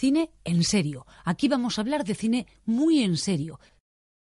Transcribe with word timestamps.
cine 0.00 0.30
en 0.44 0.64
serio. 0.64 1.06
Aquí 1.26 1.46
vamos 1.46 1.76
a 1.76 1.82
hablar 1.82 2.04
de 2.04 2.14
cine 2.14 2.46
muy 2.64 3.02
en 3.02 3.18
serio. 3.18 3.60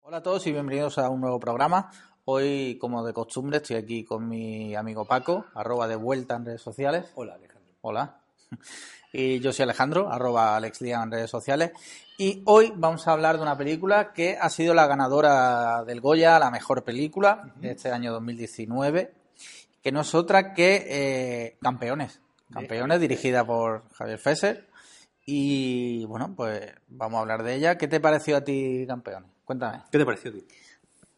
Hola 0.03 0.19
a 0.19 0.23
todos 0.23 0.47
y 0.47 0.53
bienvenidos 0.53 0.99
a 0.99 1.09
un 1.09 1.23
nuevo 1.23 1.41
programa. 1.41 1.91
Hoy, 2.27 2.77
como 2.79 3.03
de 3.03 3.15
costumbre, 3.15 3.57
estoy 3.57 3.77
aquí 3.77 4.05
con 4.05 4.29
mi 4.29 4.75
amigo 4.75 5.07
Paco, 5.07 5.47
arroba 5.55 5.89
de 5.89 5.97
vuelta 5.97 6.37
en 6.37 6.45
redes 6.45 6.61
sociales. 6.61 7.07
Hola, 7.15 7.37
Alejandro. 7.37 7.73
Hola. 7.81 8.21
Y 9.15 9.41
yo 9.41 9.53
soy 9.53 9.65
Alejandro, 9.65 10.11
arroba 10.11 10.57
alexlian 10.57 11.03
en 11.03 11.11
redes 11.11 11.31
sociales. 11.31 11.73
Y 12.17 12.43
hoy 12.47 12.73
vamos 12.75 13.07
a 13.07 13.13
hablar 13.13 13.37
de 13.37 13.43
una 13.43 13.59
película 13.59 14.15
que 14.15 14.39
ha 14.41 14.49
sido 14.49 14.73
la 14.73 14.87
ganadora 14.87 15.85
del 15.85 16.01
Goya, 16.01 16.39
la 16.39 16.51
mejor 16.51 16.83
película 16.83 17.53
de 17.57 17.73
este 17.73 17.91
año 17.91 18.11
2019, 18.11 19.13
que 19.83 19.93
no 19.93 20.01
es 20.01 20.15
otra 20.15 20.55
que 20.55 20.87
eh, 20.89 21.59
Campeones. 21.61 22.23
Campeones, 22.51 23.01
dirigida 23.01 23.45
por 23.45 23.83
Javier 23.93 24.19
Fesser. 24.19 24.72
Y 25.25 26.05
bueno, 26.07 26.35
pues 26.35 26.73
vamos 26.89 27.19
a 27.19 27.21
hablar 27.21 27.43
de 27.43 27.55
ella. 27.55 27.79
¿Qué 27.79 27.89
te 27.89 28.01
pareció 28.01 28.37
a 28.37 28.41
ti, 28.43 28.85
Campeones? 28.87 29.31
Cuéntame. 29.45 29.83
¿Qué 29.91 29.99
te 29.99 30.05
pareció 30.05 30.31
a 30.31 30.35
ti? 30.35 30.47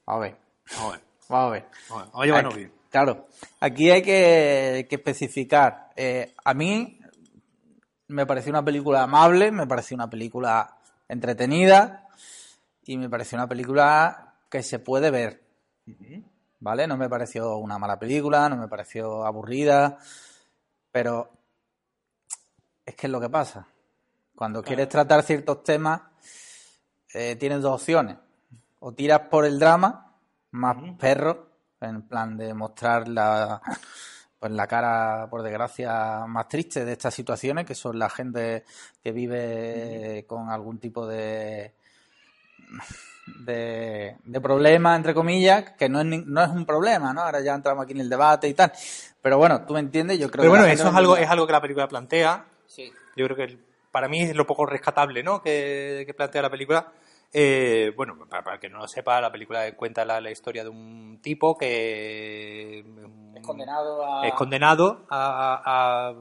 Vamos 0.07 0.25
a 0.25 0.29
ver. 0.29 0.37
Vamos 0.77 0.89
a 0.89 0.97
ver. 0.97 1.05
Vamos 1.29 1.47
a 1.47 1.51
ver. 1.51 1.65
Vamos 1.89 2.11
a 2.15 2.25
llevarnos 2.25 2.55
bien. 2.55 2.73
Claro, 2.91 3.27
aquí 3.59 3.91
hay 3.91 4.03
que, 4.03 4.87
que 4.89 4.95
especificar. 4.97 5.91
Eh, 5.97 6.33
a 6.45 6.55
mí 6.55 7.01
me 8.09 8.27
pareció 8.27 8.51
una 8.51 8.65
película 8.65 9.03
amable, 9.03 9.51
me 9.51 9.67
pareció 9.67 9.97
una 9.97 10.09
película 10.09 10.79
entretenida 11.09 12.09
y 12.85 12.97
me 12.97 13.09
pareció 13.09 13.37
una 13.37 13.49
película 13.49 14.37
que 14.49 14.63
se 14.63 14.79
puede 14.79 15.11
ver. 15.11 15.43
¿Vale? 16.61 16.87
No 16.87 16.97
me 16.97 17.09
pareció 17.09 17.57
una 17.57 17.79
mala 17.79 17.99
película, 17.99 18.49
no 18.49 18.57
me 18.57 18.69
pareció 18.69 19.25
aburrida, 19.25 19.99
pero 20.91 21.31
es 22.87 22.95
que 22.95 23.07
es 23.07 23.11
lo 23.11 23.21
que 23.21 23.29
pasa. 23.29 23.67
Cuando 24.35 24.63
quieres 24.63 24.89
tratar 24.89 25.23
ciertos 25.23 25.63
temas, 25.63 26.01
eh, 27.13 27.37
tienes 27.37 27.61
dos 27.63 27.81
opciones. 27.81 28.17
O 28.81 28.93
tiras 28.93 29.21
por 29.31 29.45
el 29.45 29.59
drama, 29.59 30.13
más 30.51 30.77
perro, 30.99 31.49
en 31.81 32.03
plan 32.03 32.37
de 32.37 32.53
mostrar 32.55 33.07
la, 33.09 33.61
pues 34.39 34.53
la 34.53 34.67
cara, 34.67 35.27
por 35.31 35.43
desgracia, 35.43 36.25
más 36.27 36.49
triste 36.49 36.85
de 36.85 36.93
estas 36.93 37.15
situaciones, 37.15 37.65
que 37.67 37.75
son 37.75 37.99
la 37.99 38.11
gente 38.11 38.65
que 39.03 39.13
vive 39.13 40.25
con 40.27 40.51
algún 40.51 40.79
tipo 40.79 41.07
de, 41.07 41.75
de, 43.45 44.17
de 44.25 44.41
problema, 44.41 44.97
entre 44.97 45.15
comillas, 45.15 45.73
que 45.79 45.89
no 45.89 46.01
es, 46.01 46.07
ni- 46.07 46.25
no 46.27 46.43
es 46.43 46.51
un 46.51 46.67
problema, 46.67 47.13
¿no? 47.13 47.23
Ahora 47.23 47.41
ya 47.41 47.55
entramos 47.55 47.85
aquí 47.85 47.93
en 47.93 48.01
el 48.01 48.09
debate 48.11 48.49
y 48.49 48.55
tal. 48.55 48.73
Pero 49.23 49.39
bueno, 49.39 49.65
tú 49.65 49.75
me 49.75 49.81
entiendes, 49.81 50.19
yo 50.19 50.31
creo 50.31 50.43
Pero 50.43 50.53
que... 50.53 50.59
la 50.59 50.63
bueno, 50.65 50.75
eso 50.75 50.89
es 50.89 50.95
algo, 50.95 51.17
es 51.17 51.29
algo 51.29 51.47
que 51.47 51.53
la 51.53 51.61
película 51.61 51.89
plantea. 51.89 52.45
Sí. 52.67 52.93
Yo 53.17 53.25
creo 53.27 53.37
que 53.37 53.45
el- 53.45 53.65
para 53.95 54.09
mí 54.09 54.23
es 54.23 54.35
lo 54.35 54.45
poco 54.45 54.67
rescatable 54.67 55.23
¿no? 55.23 55.41
que, 55.41 56.03
que 56.05 56.15
plantea 56.15 56.43
la 56.43 56.51
película. 56.51 56.93
Eh, 57.33 57.93
bueno, 57.97 58.17
para, 58.29 58.43
para 58.43 58.55
el 58.57 58.61
que 58.61 58.69
no 58.69 58.79
lo 58.79 58.89
sepa, 58.89 59.21
la 59.21 59.31
película 59.31 59.73
cuenta 59.77 60.05
la, 60.05 60.21
la 60.21 60.31
historia 60.33 60.65
de 60.65 60.69
un 60.71 61.21
tipo 61.23 61.57
que 61.57 62.81
Es 63.37 63.43
condenado 63.43 64.05
a... 64.05 64.27
es 64.27 64.35
condenado 64.35 65.07
a, 65.09 65.63
a- 65.65 66.15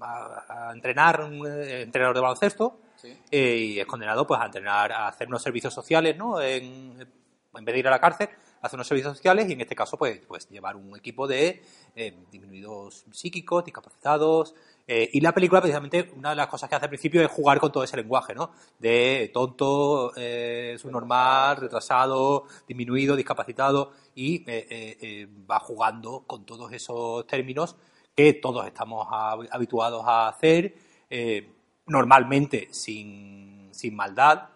a- 0.00 0.68
a 0.68 0.72
entrenar, 0.72 1.20
un 1.22 1.46
eh, 1.46 1.82
entrenador 1.82 2.14
de 2.16 2.20
baloncesto, 2.22 2.78
Sí. 2.96 3.16
eh, 3.30 3.56
y 3.56 3.80
es 3.80 3.86
condenado 3.86 4.26
pues 4.26 4.40
a 4.40 4.46
entrenar, 4.46 4.90
a 4.92 5.08
hacer 5.08 5.26
unos 5.28 5.42
servicios 5.42 5.72
sociales, 5.74 6.16
¿no? 6.16 6.40
En, 6.40 6.96
en 7.54 7.64
vez 7.64 7.72
de 7.74 7.78
ir 7.80 7.88
a 7.88 7.90
la 7.90 8.00
cárcel, 8.00 8.28
hacer 8.60 8.76
unos 8.76 8.86
servicios 8.86 9.16
sociales 9.16 9.48
y 9.48 9.52
en 9.54 9.60
este 9.60 9.74
caso 9.74 9.96
pues, 9.96 10.20
pues 10.26 10.48
llevar 10.48 10.76
un 10.76 10.96
equipo 10.96 11.26
de 11.26 11.62
eh, 11.96 12.16
disminuidos 12.30 13.04
psíquicos, 13.10 13.64
discapacitados. 13.64 14.54
Eh, 14.86 15.08
y 15.12 15.20
la 15.20 15.32
película, 15.32 15.60
precisamente, 15.60 16.10
una 16.16 16.30
de 16.30 16.36
las 16.36 16.48
cosas 16.48 16.68
que 16.68 16.74
hace 16.74 16.86
al 16.86 16.90
principio 16.90 17.22
es 17.22 17.30
jugar 17.30 17.60
con 17.60 17.70
todo 17.70 17.84
ese 17.84 17.96
lenguaje, 17.96 18.34
¿no? 18.34 18.50
De 18.78 19.30
tonto, 19.32 20.12
eh, 20.16 20.76
subnormal, 20.78 21.56
retrasado, 21.56 22.44
disminuido, 22.66 23.14
discapacitado, 23.16 23.92
y 24.14 24.36
eh, 24.50 24.66
eh, 24.70 24.98
eh, 25.00 25.28
va 25.50 25.60
jugando 25.60 26.24
con 26.26 26.44
todos 26.44 26.72
esos 26.72 27.26
términos 27.26 27.76
que 28.14 28.34
todos 28.34 28.66
estamos 28.66 29.06
hab- 29.08 29.48
habituados 29.50 30.02
a 30.06 30.28
hacer, 30.28 30.74
normalmente 31.86 32.68
sin, 32.72 33.68
sin 33.72 33.94
maldad. 33.94 34.48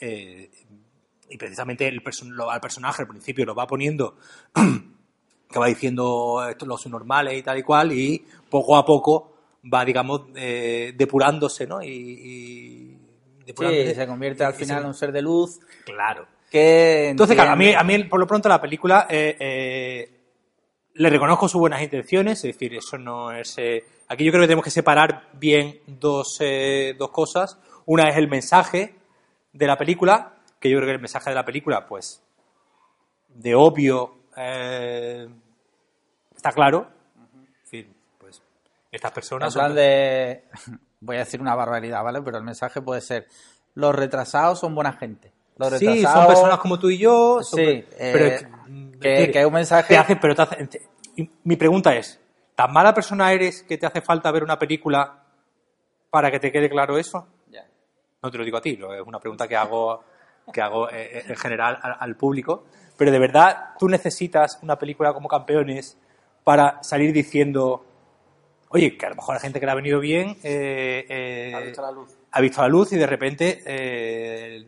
y 0.00 1.36
precisamente 1.36 1.86
el 1.86 2.02
lo- 2.30 2.50
al 2.50 2.60
personaje 2.60 3.02
al 3.02 3.08
principio 3.08 3.44
lo 3.44 3.54
va 3.54 3.66
poniendo 3.66 4.16
que 5.50 5.58
va 5.58 5.66
diciendo 5.66 6.42
los 6.66 6.86
normales 6.86 7.38
y 7.38 7.42
tal 7.42 7.58
y 7.58 7.62
cual 7.62 7.92
y 7.92 8.24
poco 8.50 8.76
a 8.76 8.84
poco 8.84 9.37
va 9.72 9.84
digamos 9.84 10.22
eh, 10.36 10.92
depurándose 10.96 11.66
no 11.66 11.82
y, 11.82 11.88
y 11.88 12.98
depurándose. 13.44 13.88
Sí, 13.88 13.94
se 13.94 14.06
convierte 14.06 14.44
al 14.44 14.54
final 14.54 14.82
en 14.82 14.86
un 14.86 14.94
ser 14.94 15.12
de 15.12 15.22
luz 15.22 15.58
claro 15.84 16.26
que... 16.50 17.08
entonces 17.10 17.36
claro 17.36 17.52
a 17.52 17.56
mí, 17.56 17.72
a 17.72 17.82
mí 17.82 18.04
por 18.04 18.20
lo 18.20 18.26
pronto 18.26 18.48
la 18.48 18.60
película 18.60 19.06
eh, 19.10 19.36
eh, 19.38 20.10
le 20.94 21.10
reconozco 21.10 21.48
sus 21.48 21.60
buenas 21.60 21.82
intenciones 21.82 22.38
es 22.38 22.54
decir 22.54 22.74
eso 22.74 22.98
no 22.98 23.32
es 23.32 23.56
eh, 23.58 23.84
aquí 24.08 24.24
yo 24.24 24.32
creo 24.32 24.42
que 24.42 24.48
tenemos 24.48 24.64
que 24.64 24.70
separar 24.70 25.28
bien 25.34 25.80
dos 25.86 26.38
eh, 26.40 26.94
dos 26.98 27.10
cosas 27.10 27.58
una 27.86 28.08
es 28.08 28.16
el 28.16 28.28
mensaje 28.28 28.94
de 29.52 29.66
la 29.66 29.76
película 29.76 30.34
que 30.60 30.70
yo 30.70 30.78
creo 30.78 30.86
que 30.88 30.94
el 30.94 31.00
mensaje 31.00 31.30
de 31.30 31.36
la 31.36 31.44
película 31.44 31.86
pues 31.86 32.22
de 33.28 33.54
obvio 33.54 34.14
está 36.38 36.52
claro. 36.52 36.97
Estas 38.90 39.10
En 39.10 39.14
personas 39.14 39.54
plan 39.54 39.68
son- 39.68 39.76
de... 39.76 40.44
Voy 41.00 41.16
a 41.16 41.20
decir 41.20 41.40
una 41.40 41.54
barbaridad, 41.54 42.02
¿vale? 42.02 42.20
Pero 42.22 42.38
el 42.38 42.42
mensaje 42.44 42.80
puede 42.82 43.00
ser, 43.00 43.26
los 43.74 43.94
retrasados 43.94 44.58
son 44.58 44.74
buena 44.74 44.92
gente. 44.92 45.32
Los 45.56 45.68
sí, 45.78 45.86
retrasados... 45.86 46.24
son 46.24 46.26
personas 46.34 46.58
como 46.58 46.78
tú 46.78 46.90
y 46.90 46.98
yo. 46.98 47.40
son- 47.42 47.58
Sí, 47.60 47.84
pero 47.98 48.24
eh, 48.26 48.34
es 48.34 48.46
mm, 48.66 48.90
que- 48.98 49.08
decir, 49.08 49.32
que 49.32 49.40
es 49.40 49.46
un 49.46 49.52
mensaje- 49.52 49.88
te 49.94 49.96
hace- 49.98 50.16
pero 50.16 50.34
te 50.34 50.42
hace- 50.42 50.68
mi 51.44 51.56
pregunta 51.56 51.94
es, 51.94 52.20
¿tan 52.54 52.72
mala 52.72 52.94
persona 52.94 53.32
eres 53.32 53.62
que 53.62 53.76
te 53.78 53.86
hace 53.86 54.00
falta 54.00 54.30
ver 54.32 54.42
una 54.42 54.58
película 54.58 55.22
para 56.10 56.30
que 56.30 56.40
te 56.40 56.50
quede 56.50 56.68
claro 56.70 56.96
eso? 56.98 57.26
Ya. 57.48 57.64
No 58.22 58.30
te 58.30 58.38
lo 58.38 58.44
digo 58.44 58.56
a 58.58 58.60
ti, 58.62 58.76
lo- 58.76 58.94
es 58.94 59.02
una 59.06 59.20
pregunta 59.20 59.46
que 59.46 59.56
hago, 59.56 60.02
que 60.52 60.60
hago 60.62 60.88
eh, 60.90 61.24
en 61.28 61.36
general 61.36 61.78
al, 61.82 61.96
al 62.00 62.16
público. 62.16 62.64
Pero 62.96 63.12
de 63.12 63.18
verdad, 63.20 63.74
tú 63.78 63.88
necesitas 63.88 64.58
una 64.62 64.76
película 64.76 65.12
como 65.12 65.28
Campeones 65.28 65.96
para 66.42 66.82
salir 66.82 67.12
diciendo, 67.12 67.84
oye, 68.70 68.96
que 68.96 69.06
a 69.06 69.10
lo 69.10 69.16
mejor 69.16 69.34
la 69.34 69.40
gente 69.40 69.60
que 69.60 69.66
le 69.66 69.72
ha 69.72 69.74
venido 69.74 70.00
bien 70.00 70.36
eh, 70.42 71.06
eh, 71.08 71.52
Ha 71.54 71.60
visto 71.60 71.82
la 71.82 71.90
luz. 71.92 72.10
ha 72.32 72.40
visto 72.40 72.62
la 72.62 72.68
luz 72.68 72.92
y 72.92 72.96
de 72.96 73.06
repente 73.06 73.62
eh, 73.66 74.66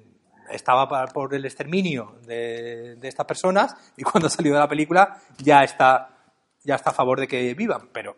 estaba 0.51 0.89
por 1.09 1.35
el 1.35 1.45
exterminio 1.45 2.17
de, 2.27 2.97
de 2.97 3.09
estas 3.09 3.27
personas 3.27 3.75
y 3.97 4.03
cuando 4.05 4.27
ha 4.27 4.31
salido 4.31 4.55
de 4.57 4.61
la 4.61 4.69
película 4.69 5.17
ya 5.39 5.63
está, 5.63 6.09
ya 6.65 6.75
está 6.77 6.91
a 6.91 6.95
favor 6.95 7.21
de 7.21 7.29
que 7.29 7.55
vivan. 7.55 7.89
Pero 7.93 8.17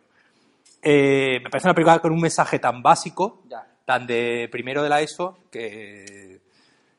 eh, 0.82 1.40
me 1.42 1.50
parece 1.50 1.68
una 1.68 1.74
película 1.74 1.98
con 2.00 2.12
un 2.12 2.20
mensaje 2.20 2.58
tan 2.58 2.82
básico, 2.82 3.42
Ya. 3.48 3.66
tan 3.84 4.06
de 4.06 4.48
primero 4.50 4.82
de 4.82 4.88
la 4.88 5.00
ESO, 5.00 5.38
que, 5.50 6.40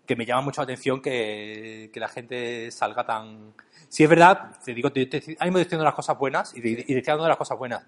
que 0.06 0.16
me 0.16 0.26
llama 0.26 0.42
mucho 0.42 0.62
la 0.62 0.66
atención 0.66 1.02
que, 1.02 1.90
que 1.94 2.00
la 2.00 2.08
gente 2.10 2.70
salga 2.72 3.06
tan... 3.06 3.54
Si 3.90 4.04
es 4.04 4.10
verdad, 4.10 4.56
te 4.64 4.74
digo, 4.74 4.92
te, 4.92 5.06
te, 5.06 5.18
ahora 5.18 5.46
mismo 5.46 5.60
estoy 5.60 5.64
diciendo 5.64 5.84
las 5.84 5.94
cosas 5.94 6.18
buenas 6.18 6.56
y, 6.56 6.62
de- 6.62 6.86
y 6.88 6.94
diciendo 6.96 7.28
las 7.28 7.38
cosas 7.38 7.58
buenas. 7.58 7.84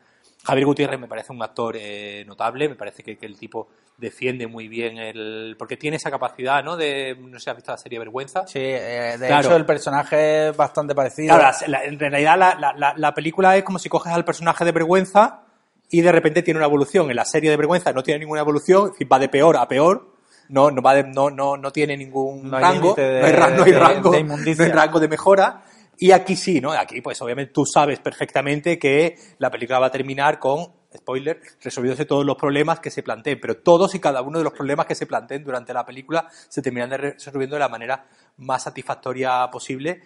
Javier 0.45 0.65
Gutiérrez 0.65 0.99
me 0.99 1.07
parece 1.07 1.33
un 1.33 1.41
actor 1.41 1.75
eh, 1.77 2.23
notable, 2.27 2.69
me 2.69 2.75
parece 2.75 3.01
que, 3.03 3.17
que 3.17 3.25
el 3.25 3.37
tipo 3.37 3.67
defiende 3.97 4.45
muy 4.47 4.67
bien 4.67 4.97
el... 4.97 5.55
porque 5.57 5.75
tiene 5.77 5.97
esa 5.97 6.11
capacidad, 6.11 6.63
¿no? 6.63 6.77
De, 6.77 7.15
no 7.19 7.39
sé 7.39 7.49
has 7.49 7.55
visto 7.55 7.71
la 7.71 7.77
serie 7.77 7.97
Vergüenza. 7.99 8.45
Sí, 8.45 8.59
eh, 8.61 9.15
de 9.19 9.27
Claro. 9.27 9.47
hecho 9.47 9.55
el 9.55 9.65
personaje 9.65 10.49
es 10.49 10.57
bastante 10.57 10.93
parecido. 10.93 11.35
Claro, 11.37 11.57
la- 11.67 11.83
en 11.85 11.97
realidad 11.97 12.37
la, 12.37 12.55
la- 12.59 12.73
la- 12.73 12.93
la 12.95 13.13
película 13.13 13.55
es 13.57 13.63
como 13.63 13.79
si 13.79 13.89
coges 13.89 14.13
al 14.13 14.23
personaje 14.25 14.63
de 14.65 14.71
vergüenza 14.71 15.41
y 15.89 16.01
de 16.01 16.11
repente 16.11 16.41
tiene 16.43 16.57
una 16.59 16.67
evolución. 16.67 17.09
En 17.09 17.15
la 17.15 17.25
serie 17.25 17.49
de 17.49 17.57
vergüenza 17.57 17.91
no 17.93 18.03
tiene 18.03 18.19
ninguna 18.19 18.41
evolución, 18.41 18.85
es 18.87 18.91
decir, 18.91 19.11
va 19.11 19.17
de 19.19 19.29
peor 19.29 19.57
a 19.57 19.67
peor. 19.67 20.13
No, 20.49 20.69
no, 20.69 20.81
va 20.83 20.93
de- 20.93 21.03
no, 21.05 21.31
no, 21.31 21.57
no 21.57 21.71
tiene 21.71 21.97
ningún 21.97 22.51
No 22.51 22.59
rango, 22.59 22.81
límite 22.95 23.01
de- 23.01 23.19
no 23.21 23.25
hay, 23.25 23.33
no 23.53 23.63
hay 23.63 23.71
de- 23.71 23.79
rango, 23.79 24.11
de 24.11 24.23
no 24.23 24.63
hay 24.63 24.69
rango 24.71 24.99
de 24.99 25.07
mejora. 25.07 25.63
Y 25.97 26.11
aquí 26.11 26.35
sí, 26.35 26.59
¿no? 26.59 26.71
Aquí, 26.71 27.01
pues 27.01 27.21
obviamente 27.21 27.53
tú 27.53 27.65
sabes 27.65 27.99
perfectamente 27.99 28.77
que 28.77 29.15
la 29.37 29.49
película 29.49 29.79
va 29.79 29.87
a 29.87 29.91
terminar 29.91 30.39
con, 30.39 30.67
spoiler, 30.95 31.39
resolviéndose 31.61 32.05
todos 32.05 32.25
los 32.25 32.35
problemas 32.35 32.79
que 32.79 32.91
se 32.91 33.03
planteen. 33.03 33.39
Pero 33.39 33.57
todos 33.57 33.95
y 33.95 33.99
cada 33.99 34.21
uno 34.21 34.37
de 34.39 34.43
los 34.43 34.53
problemas 34.53 34.85
que 34.85 34.95
se 34.95 35.05
planteen 35.05 35.43
durante 35.43 35.73
la 35.73 35.85
película 35.85 36.27
se 36.49 36.61
terminan 36.61 36.91
resolviendo 36.91 37.55
de 37.55 37.61
la 37.61 37.69
manera 37.69 38.07
más 38.37 38.63
satisfactoria 38.63 39.47
posible 39.51 40.01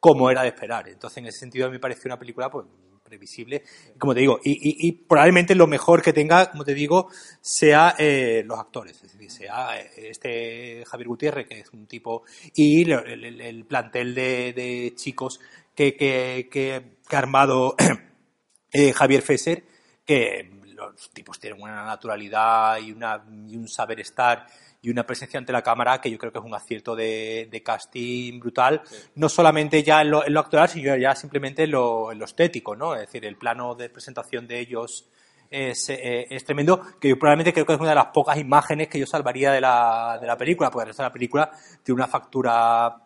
como 0.00 0.30
era 0.30 0.42
de 0.42 0.48
esperar. 0.48 0.88
Entonces, 0.88 1.18
en 1.18 1.26
ese 1.26 1.40
sentido, 1.40 1.66
a 1.66 1.68
mí 1.68 1.74
me 1.74 1.80
pareció 1.80 2.08
una 2.08 2.18
película 2.18 2.50
pues 2.50 2.66
previsible, 3.08 3.62
como 3.98 4.14
te 4.14 4.20
digo, 4.20 4.38
y, 4.44 4.92
probablemente 4.92 5.54
lo 5.54 5.66
mejor 5.66 6.02
que 6.02 6.12
tenga, 6.12 6.50
como 6.50 6.64
te 6.64 6.74
digo, 6.74 7.08
sea 7.40 7.94
eh, 7.98 8.42
los 8.46 8.58
actores, 8.58 9.02
es 9.02 9.12
decir, 9.12 9.30
sea 9.30 9.80
eh, 9.80 9.90
este 10.10 10.84
Javier 10.86 11.08
Gutiérrez, 11.08 11.48
que 11.48 11.60
es 11.60 11.70
un 11.72 11.86
tipo, 11.86 12.22
y 12.54 12.82
el, 12.82 13.24
el- 13.24 13.40
el 13.40 13.64
plantel 13.64 14.14
de, 14.14 14.52
de 14.52 14.92
chicos 14.94 15.40
que, 15.74 15.96
que, 15.96 16.48
que- 16.50 16.82
que 17.08 17.16
ha 17.16 17.18
armado 17.18 17.74
eh, 18.72 18.92
Javier 18.92 19.22
Fesser, 19.22 19.64
que 20.04 20.50
los 20.74 21.10
tipos 21.10 21.40
tienen 21.40 21.60
una 21.60 21.84
naturalidad 21.84 22.78
y, 22.78 22.92
una, 22.92 23.24
y 23.48 23.56
un 23.56 23.68
saber 23.68 24.00
estar 24.00 24.46
y 24.80 24.90
una 24.90 25.04
presencia 25.04 25.38
ante 25.38 25.52
la 25.52 25.62
cámara 25.62 26.00
que 26.00 26.10
yo 26.10 26.18
creo 26.18 26.30
que 26.32 26.38
es 26.38 26.44
un 26.44 26.54
acierto 26.54 26.94
de, 26.94 27.48
de 27.50 27.62
casting 27.62 28.38
brutal, 28.38 28.80
no 29.16 29.28
solamente 29.28 29.82
ya 29.82 30.02
en 30.02 30.10
lo, 30.10 30.24
en 30.24 30.32
lo 30.32 30.40
actual, 30.40 30.68
sino 30.68 30.96
ya 30.96 31.14
simplemente 31.16 31.64
en 31.64 31.72
lo, 31.72 32.12
en 32.12 32.18
lo 32.18 32.24
estético, 32.24 32.76
¿no? 32.76 32.94
Es 32.94 33.00
decir, 33.00 33.24
el 33.24 33.36
plano 33.36 33.74
de 33.74 33.88
presentación 33.90 34.46
de 34.46 34.60
ellos 34.60 35.08
es, 35.50 35.88
eh, 35.88 36.26
es 36.30 36.44
tremendo, 36.44 36.80
que 37.00 37.08
yo 37.08 37.18
probablemente 37.18 37.52
creo 37.52 37.66
que 37.66 37.72
es 37.72 37.80
una 37.80 37.88
de 37.88 37.94
las 37.96 38.06
pocas 38.08 38.36
imágenes 38.38 38.88
que 38.88 38.98
yo 39.00 39.06
salvaría 39.06 39.50
de 39.50 39.60
la, 39.60 40.18
de 40.20 40.26
la 40.26 40.36
película, 40.36 40.70
porque 40.70 40.82
el 40.84 40.88
resto 40.88 41.02
de 41.02 41.08
la 41.08 41.12
película 41.12 41.50
tiene 41.82 41.96
una 41.96 42.06
factura, 42.06 42.96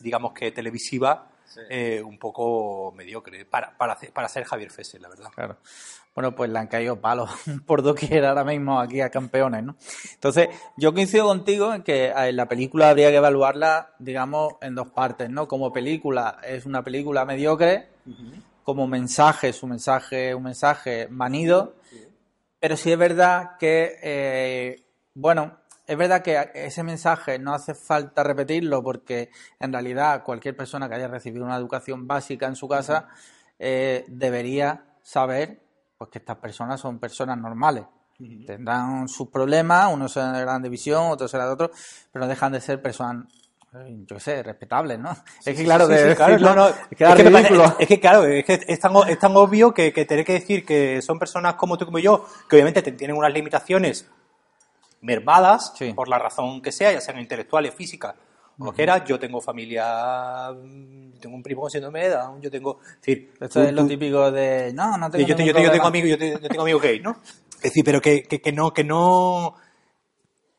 digamos 0.00 0.32
que 0.34 0.50
televisiva, 0.52 1.28
eh, 1.68 2.02
un 2.02 2.18
poco 2.18 2.92
mediocre 2.96 3.44
para, 3.44 3.76
para, 3.76 3.92
hacer- 3.92 4.12
para 4.12 4.28
ser 4.28 4.44
Javier 4.44 4.70
Fesser, 4.70 5.00
la 5.00 5.08
verdad. 5.08 5.28
Claro. 5.34 5.56
Bueno, 6.14 6.34
pues 6.34 6.50
le 6.50 6.58
han 6.58 6.66
caído 6.66 7.00
palos 7.00 7.30
por 7.66 7.82
doquier 7.82 8.26
ahora 8.26 8.44
mismo 8.44 8.78
aquí 8.78 9.00
a 9.00 9.10
campeones, 9.10 9.64
¿no? 9.64 9.76
Entonces, 10.14 10.48
yo 10.76 10.92
coincido 10.92 11.26
contigo 11.26 11.72
en 11.72 11.82
que 11.82 12.12
eh, 12.14 12.32
la 12.32 12.46
película 12.46 12.90
habría 12.90 13.10
que 13.10 13.16
evaluarla, 13.16 13.94
digamos, 13.98 14.54
en 14.60 14.74
dos 14.74 14.90
partes, 14.90 15.30
¿no? 15.30 15.48
Como 15.48 15.72
película 15.72 16.38
es 16.46 16.66
una 16.66 16.82
película 16.82 17.24
mediocre, 17.24 17.88
como 18.62 18.86
mensaje, 18.86 19.52
su 19.52 19.66
mensaje, 19.66 20.34
un 20.34 20.42
mensaje 20.42 21.08
manido, 21.08 21.76
pero 22.60 22.76
sí 22.76 22.92
es 22.92 22.98
verdad 22.98 23.56
que, 23.58 23.98
eh, 24.02 24.84
bueno, 25.14 25.58
es 25.86 25.96
verdad 25.96 26.22
que 26.22 26.50
ese 26.54 26.82
mensaje 26.82 27.38
no 27.38 27.54
hace 27.54 27.74
falta 27.74 28.22
repetirlo 28.22 28.82
porque 28.82 29.30
en 29.58 29.72
realidad 29.72 30.22
cualquier 30.22 30.56
persona 30.56 30.88
que 30.88 30.94
haya 30.94 31.08
recibido 31.08 31.44
una 31.44 31.56
educación 31.56 32.06
básica 32.06 32.46
en 32.46 32.54
su 32.54 32.68
casa 32.68 33.08
eh, 33.58 34.04
debería 34.08 34.84
saber 35.02 35.61
pues 36.02 36.10
que 36.10 36.18
estas 36.18 36.36
personas 36.38 36.80
son 36.80 36.98
personas 36.98 37.38
normales. 37.38 37.84
Tendrán 38.46 39.08
sus 39.08 39.28
problemas, 39.28 39.92
unos 39.92 40.12
serán 40.12 40.60
de 40.62 40.68
visión, 40.68 41.10
otros 41.10 41.30
serán 41.30 41.46
de 41.48 41.52
otros, 41.54 41.70
pero 42.12 42.24
no 42.24 42.28
dejan 42.28 42.52
de 42.52 42.60
ser 42.60 42.80
personas, 42.82 43.26
yo 43.72 44.16
qué 44.16 44.20
sé, 44.20 44.42
respetables, 44.42 44.98
¿no? 44.98 45.10
es 45.44 45.56
que 45.56 45.64
claro, 45.64 45.86
Sí, 45.86 45.92
de 45.92 46.10
sí, 46.10 46.14
claro, 46.16 46.32
decirlo, 46.32 46.54
no, 46.54 46.62
no, 46.62 46.68
es 46.68 46.96
que 46.96 47.04
da 47.04 47.10
es 47.10 47.16
que 47.16 47.24
me 47.24 47.30
parece- 47.30 47.48
ridículo. 47.50 47.76
es 47.78 47.86
que, 47.88 48.00
claro, 48.00 48.24
es 48.24 48.44
que 48.44 48.60
es 48.66 48.80
tan, 48.80 48.92
es 49.08 49.18
tan 49.18 49.36
obvio 49.36 49.72
que, 49.72 49.92
que 49.92 50.04
tener 50.04 50.24
que 50.24 50.32
decir 50.34 50.64
que 50.64 51.00
son 51.02 51.18
personas 51.18 51.54
como 51.54 51.76
tú 51.78 51.84
como 51.86 51.98
yo, 51.98 52.26
que 52.48 52.56
obviamente 52.56 52.82
te- 52.82 52.92
tienen 52.92 53.16
unas 53.16 53.32
limitaciones 53.32 54.08
mermadas, 55.00 55.72
por 55.94 56.08
la 56.08 56.18
razón 56.18 56.60
que 56.62 56.70
sea, 56.72 56.92
ya 56.92 57.00
sean 57.00 57.18
intelectuales, 57.18 57.74
físicas, 57.74 58.14
lo 58.64 58.72
que 58.72 58.82
era. 58.82 59.04
Yo 59.04 59.18
tengo 59.18 59.40
familia, 59.40 60.50
mm, 60.52 61.18
tengo 61.20 61.36
un 61.36 61.42
primo 61.42 61.62
con 61.62 61.70
síndrome 61.70 62.02
de 62.04 62.08
Down, 62.10 62.40
yo 62.40 62.50
tengo... 62.50 62.78
Es 62.82 62.96
decir, 63.00 63.30
Esto 63.40 63.48
tú- 63.48 63.66
es 63.66 63.72
lo 63.72 63.82
tú- 63.82 63.88
típico 63.88 64.30
de, 64.30 64.72
no, 64.72 64.96
no 64.98 65.10
tengo 65.10 65.26
yo, 65.26 65.36
te- 65.36 65.44
yo 65.46 65.54
te- 65.54 65.62
yo 65.62 65.70
tengo 65.70 65.86
amigos, 65.86 66.10
yo, 66.10 66.18
te- 66.18 66.32
yo 66.32 66.48
tengo 66.48 66.62
amigos 66.62 66.82
gay, 66.82 67.00
¿no? 67.00 67.16
Es 67.56 67.70
decir, 67.70 67.84
pero 67.84 68.00
que, 68.00 68.24
que, 68.24 68.40
que 68.40 68.50
no, 68.52 68.72
que 68.72 68.82
no, 68.82 69.54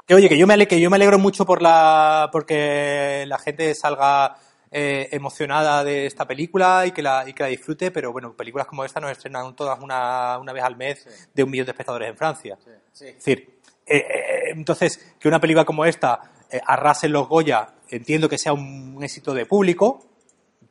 que 0.08 0.16
oye, 0.16 0.30
que 0.30 0.38
yo 0.38 0.48
me 0.48 0.54
ale- 0.54 0.68
que 0.68 0.80
yo 0.80 0.90
me 0.90 0.96
alegro 0.96 1.20
mucho 1.20 1.46
por 1.46 1.62
la, 1.62 2.30
porque 2.32 3.26
la 3.28 3.38
gente 3.40 3.74
salga 3.76 4.38
eh, 4.72 5.10
emocionada 5.12 5.84
de 5.84 6.06
esta 6.06 6.26
película 6.26 6.86
y 6.86 6.92
que 6.92 7.02
la, 7.02 7.28
y 7.28 7.34
que 7.34 7.44
la 7.44 7.50
disfrute, 7.50 7.92
pero 7.92 8.12
bueno, 8.12 8.34
películas 8.34 8.68
como 8.68 8.84
esta 8.86 9.00
nos 9.00 9.12
estrenan 9.12 9.56
todas 9.56 9.80
una, 9.82 10.38
una 10.40 10.52
vez 10.54 10.64
al 10.64 10.76
mes 10.78 11.30
de 11.34 11.44
un 11.44 11.52
millón 11.52 11.66
de 11.66 11.72
espectadores 11.72 12.10
en 12.10 12.16
Francia. 12.18 12.58
Es 12.94 13.00
decir, 13.00 13.60
eh, 13.86 13.98
eh, 13.98 14.44
entonces, 14.52 15.14
que 15.20 15.28
una 15.28 15.40
película 15.42 15.66
como 15.66 15.84
esta 15.86 16.20
arrase 16.66 17.08
en 17.08 17.14
los 17.14 17.28
Goya, 17.28 17.74
entiendo 17.90 18.30
que 18.30 18.38
sea 18.38 18.54
un, 18.54 19.00
éxito 19.04 19.34
de 19.34 19.46
público, 19.46 20.04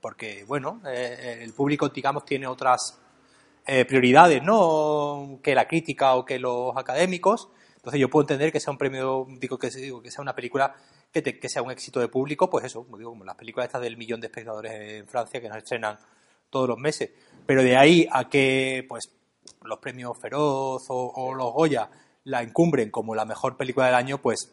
porque, 0.00 0.44
bueno, 0.44 0.80
eh, 0.86 1.40
el 1.42 1.52
público, 1.52 1.88
digamos, 1.88 2.24
tiene 2.24 2.46
otras 2.46 2.98
eh, 3.66 3.84
prioridades, 3.84 4.42
¿no? 4.42 5.38
Que 5.42 5.54
la 5.54 5.68
crítica 5.68 6.14
o 6.14 6.24
que 6.24 6.38
los 6.38 6.76
académicos. 6.76 7.48
Entonces 7.76 8.00
yo 8.00 8.10
puedo 8.10 8.24
entender 8.24 8.52
que 8.52 8.60
sea 8.60 8.72
un 8.72 8.78
premio, 8.78 9.26
digo 9.38 9.58
que, 9.58 9.70
digo, 9.70 10.02
que 10.02 10.10
sea 10.10 10.22
una 10.22 10.34
película 10.34 10.74
que, 11.12 11.48
sea 11.48 11.62
un 11.62 11.70
éxito 11.70 12.00
de 12.00 12.08
público, 12.08 12.48
pues 12.48 12.64
eso, 12.64 12.84
como 12.84 12.96
digo, 12.98 13.10
como 13.10 13.24
las 13.24 13.36
películas 13.36 13.66
estas 13.66 13.82
del 13.82 13.96
millón 13.96 14.20
de 14.20 14.28
espectadores 14.28 14.72
en 14.72 15.06
Francia 15.06 15.40
que 15.40 15.48
nos 15.48 15.58
estrenan 15.58 15.98
todos 16.50 16.68
los 16.68 16.78
meses. 16.78 17.10
Pero 17.46 17.62
de 17.62 17.76
ahí 17.76 18.08
a 18.10 18.28
que, 18.28 18.84
pues, 18.88 19.10
los 19.62 19.78
premios 19.78 20.18
Feroz 20.18 20.84
o 20.88 21.34
los 21.34 21.52
Goya 21.52 21.90
la 22.24 22.42
encumbren 22.42 22.90
como 22.90 23.14
la 23.14 23.24
mejor 23.24 23.56
película 23.56 23.86
del 23.86 23.94
año, 23.94 24.18
pues 24.18 24.52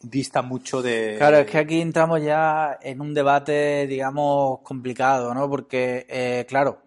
dista 0.00 0.42
mucho 0.42 0.82
de... 0.82 1.16
Claro, 1.18 1.38
es 1.38 1.46
que 1.46 1.58
aquí 1.58 1.80
entramos 1.80 2.22
ya 2.22 2.78
en 2.82 3.00
un 3.00 3.14
debate, 3.14 3.86
digamos, 3.86 4.60
complicado, 4.60 5.34
¿no? 5.34 5.48
Porque, 5.48 6.06
eh, 6.08 6.46
claro, 6.48 6.82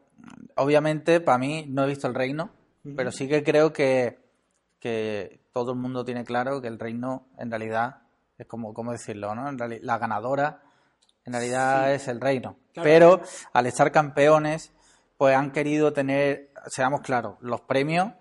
obviamente 0.56 1.20
para 1.20 1.38
mí 1.38 1.66
no 1.68 1.84
he 1.84 1.88
visto 1.88 2.08
el 2.08 2.16
reino, 2.16 2.52
pero 2.96 3.12
sí 3.12 3.28
que 3.28 3.44
creo 3.44 3.72
que, 3.74 4.18
que 4.80 5.40
todo 5.54 5.72
el 5.74 5.78
mundo 5.80 6.04
tiene 6.06 6.24
claro 6.24 6.62
que 6.62 6.68
el 6.68 6.80
reino 6.80 7.28
en 7.38 7.50
realidad 7.52 7.98
es 8.38 8.48
como, 8.48 8.74
¿cómo 8.74 8.92
decirlo, 8.92 9.36
no? 9.36 9.48
En 9.50 9.58
reali- 9.60 9.80
la 9.82 9.98
ganadora 9.98 10.62
en 11.26 11.34
realidad 11.34 11.94
es 11.94 12.08
el 12.08 12.20
reino. 12.20 12.56
Pero 12.84 13.22
al 13.54 13.66
estar 13.68 13.92
campeones, 13.92 14.72
pues 15.18 15.36
han 15.36 15.52
querido 15.52 15.94
tener, 15.94 16.52
seamos 16.68 17.02
claros, 17.02 17.36
los 17.42 17.62
premios 17.62 18.14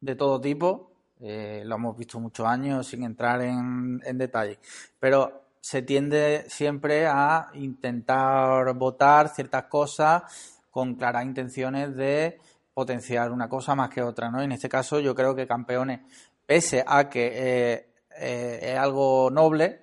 de 0.00 0.16
todo 0.16 0.40
tipo, 0.40 0.91
eh, 1.22 1.62
lo 1.64 1.76
hemos 1.76 1.96
visto 1.96 2.18
muchos 2.18 2.46
años 2.46 2.86
sin 2.86 3.04
entrar 3.04 3.40
en, 3.42 4.00
en 4.04 4.18
detalle, 4.18 4.58
pero 4.98 5.42
se 5.60 5.82
tiende 5.82 6.44
siempre 6.48 7.06
a 7.06 7.50
intentar 7.54 8.74
votar 8.74 9.28
ciertas 9.28 9.64
cosas 9.66 10.22
con 10.70 10.96
claras 10.96 11.24
intenciones 11.24 11.94
de 11.94 12.40
potenciar 12.74 13.30
una 13.30 13.48
cosa 13.48 13.74
más 13.74 13.90
que 13.90 14.02
otra, 14.02 14.30
¿no? 14.30 14.42
En 14.42 14.50
este 14.50 14.68
caso 14.68 14.98
yo 14.98 15.14
creo 15.14 15.36
que 15.36 15.46
Campeones, 15.46 16.00
pese 16.44 16.82
a 16.84 17.08
que 17.08 17.26
eh, 17.26 17.88
eh, 18.18 18.58
es 18.72 18.78
algo 18.78 19.30
noble, 19.30 19.80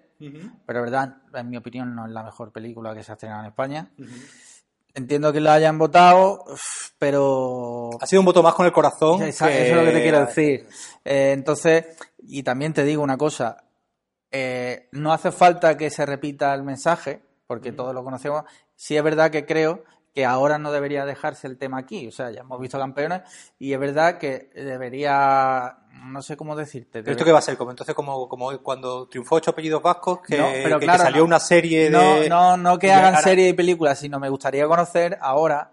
pero 0.65 0.81
verdad, 0.81 1.15
en 1.33 1.49
mi 1.49 1.55
opinión 1.55 1.95
no 1.95 2.05
es 2.05 2.11
la 2.11 2.23
mejor 2.23 2.51
película 2.51 2.93
que 2.93 3.03
se 3.03 3.11
ha 3.11 3.13
estrenado 3.13 3.43
en 3.43 3.47
España. 3.47 3.89
Entiendo 4.95 5.31
que 5.31 5.39
la 5.39 5.53
hayan 5.53 5.77
votado, 5.77 6.43
pero 6.97 7.89
Ha 8.01 8.05
sido 8.07 8.21
un 8.21 8.25
voto 8.25 8.41
más 8.43 8.53
con 8.55 8.65
el 8.65 8.71
corazón. 8.71 9.21
Esa- 9.23 9.47
que- 9.47 9.63
Eso 9.67 9.71
es 9.71 9.75
lo 9.77 9.85
que 9.85 9.91
te 9.97 10.01
quiero 10.01 10.25
decir. 10.25 10.67
Eh, 11.05 11.31
entonces, 11.33 11.85
y 12.19 12.43
también 12.43 12.73
te 12.73 12.83
digo 12.83 13.01
una 13.03 13.17
cosa, 13.17 13.63
eh, 14.31 14.87
no 14.91 15.13
hace 15.13 15.31
falta 15.31 15.77
que 15.77 15.89
se 15.89 16.05
repita 16.05 16.53
el 16.53 16.63
mensaje, 16.63 17.21
porque 17.47 17.71
todos 17.71 17.93
lo 17.93 18.03
conocemos. 18.03 18.43
Sí 18.75 18.95
es 18.97 19.03
verdad 19.03 19.31
que 19.31 19.45
creo 19.45 19.83
que 20.13 20.25
ahora 20.25 20.57
no 20.57 20.71
debería 20.71 21.05
dejarse 21.05 21.47
el 21.47 21.57
tema 21.57 21.77
aquí. 21.79 22.07
O 22.07 22.11
sea, 22.11 22.31
ya 22.31 22.41
hemos 22.41 22.59
visto 22.59 22.77
campeones 22.79 23.21
y 23.59 23.73
es 23.73 23.79
verdad 23.79 24.17
que 24.17 24.49
debería, 24.55 25.77
no 26.05 26.21
sé 26.21 26.35
cómo 26.35 26.55
decirte. 26.55 27.01
¿Pero 27.03 27.11
esto 27.11 27.25
qué 27.25 27.31
va 27.31 27.39
a 27.39 27.43
ser? 27.43 27.57
Como 27.57 27.71
entonces 27.71 27.93
como, 27.95 28.27
como 28.27 28.57
cuando 28.59 29.07
triunfó 29.07 29.35
ocho 29.35 29.51
apellidos 29.51 29.81
vascos, 29.83 30.19
que, 30.21 30.37
No, 30.37 30.47
pero 30.51 30.79
que- 30.79 30.87
que 30.87 30.97
salió 30.97 31.19
no. 31.19 31.25
una 31.25 31.39
serie 31.39 31.89
No, 31.89 32.15
de... 32.15 32.29
no, 32.29 32.57
no 32.57 32.79
que 32.79 32.87
de- 32.87 32.93
hagan 32.93 33.15
ahora- 33.15 33.21
serie 33.21 33.49
y 33.49 33.53
películas, 33.53 33.99
sino 33.99 34.19
me 34.19 34.29
gustaría 34.29 34.67
conocer 34.67 35.17
ahora 35.21 35.71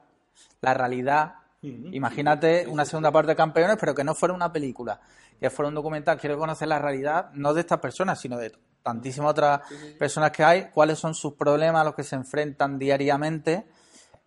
la 0.60 0.74
realidad. 0.74 1.34
Imagínate 1.62 2.66
una 2.68 2.84
segunda 2.84 3.10
parte 3.10 3.32
de 3.32 3.36
Campeones, 3.36 3.76
pero 3.80 3.94
que 3.94 4.04
no 4.04 4.14
fuera 4.14 4.34
una 4.34 4.52
película, 4.52 5.00
que 5.40 5.50
fuera 5.50 5.68
un 5.68 5.74
documental. 5.74 6.18
Quiero 6.18 6.38
conocer 6.38 6.68
la 6.68 6.78
realidad, 6.78 7.30
no 7.32 7.54
de 7.54 7.60
estas 7.62 7.80
personas, 7.80 8.20
sino 8.20 8.36
de 8.36 8.52
tantísimas 8.82 9.30
otras 9.30 9.62
personas 9.98 10.30
que 10.30 10.44
hay, 10.44 10.68
cuáles 10.70 10.98
son 10.98 11.14
sus 11.14 11.34
problemas 11.34 11.80
a 11.80 11.84
los 11.84 11.94
que 11.94 12.04
se 12.04 12.14
enfrentan 12.14 12.78
diariamente, 12.78 13.66